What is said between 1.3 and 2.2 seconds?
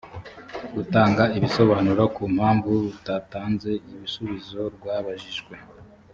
ibisobanuro